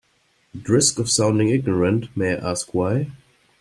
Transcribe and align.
At 0.55 0.67
risk 0.67 0.97
of 0.97 1.11
sounding 1.11 1.49
ignorant, 1.49 2.07
may 2.17 2.31
I 2.31 2.49
ask 2.51 2.73
why? 2.73 3.11